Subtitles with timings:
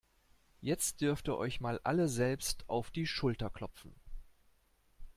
[0.61, 3.93] Jetzt dürft ihr euch mal alle selbst auf die Schulter klopfen.